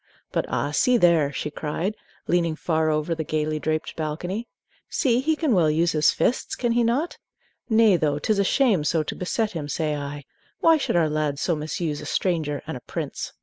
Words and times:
But 0.31 0.47
ah, 0.49 0.71
see 0.71 0.97
there!" 0.97 1.31
she 1.31 1.51
cried, 1.51 1.95
leaning 2.25 2.55
far 2.55 2.89
over 2.89 3.13
the 3.13 3.23
gayly 3.23 3.59
draped 3.59 3.95
balcony; 3.95 4.47
"see, 4.89 5.19
he 5.19 5.35
can 5.35 5.53
well 5.53 5.69
use 5.69 5.91
his 5.91 6.09
fists, 6.09 6.55
can 6.55 6.71
he 6.71 6.83
not! 6.83 7.19
Nay, 7.69 7.97
though, 7.97 8.17
't 8.17 8.31
is 8.31 8.39
a 8.39 8.43
shame 8.43 8.83
so 8.83 9.03
to 9.03 9.13
beset 9.15 9.51
him, 9.51 9.69
say 9.69 9.93
I. 9.95 10.23
Why 10.59 10.77
should 10.77 10.95
our 10.95 11.07
lads 11.07 11.41
so 11.41 11.55
misuse 11.55 12.01
a 12.01 12.07
stranger 12.07 12.63
and 12.65 12.75
a 12.75 12.79
prince?" 12.81 13.33